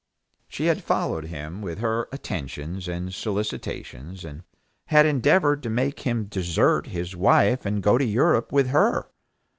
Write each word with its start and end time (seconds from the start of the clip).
She 0.47 0.65
had 0.65 0.83
followed 0.83 1.25
him 1.25 1.61
with 1.61 1.77
her 1.77 2.07
attentions 2.11 2.87
and 2.87 3.13
solicitations, 3.13 4.25
and 4.25 4.41
had 4.85 5.05
endeavored 5.05 5.61
to 5.61 5.69
make 5.69 5.99
him 5.99 6.25
desert 6.25 6.87
his 6.87 7.15
wife 7.15 7.67
and 7.67 7.83
go 7.83 7.99
to 7.99 8.05
Europe 8.05 8.51
with 8.51 8.69
her. 8.69 9.11